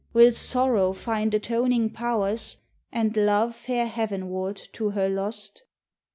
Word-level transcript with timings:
Will 0.13 0.31
Sorrow 0.33 0.93
find 0.93 1.31
atoning 1.35 1.91
Pow'rs, 1.91 2.57
And 2.91 3.15
Love 3.15 3.55
fare 3.55 3.85
heavenward 3.85 4.55
to 4.73 4.89
her 4.89 5.07
lost? 5.07 5.63